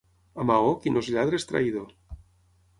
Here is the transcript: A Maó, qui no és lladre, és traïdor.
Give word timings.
A 0.43 0.45
Maó, 0.51 0.71
qui 0.85 0.95
no 0.95 1.05
és 1.05 1.11
lladre, 1.17 1.41
és 1.43 1.47
traïdor. 1.53 1.95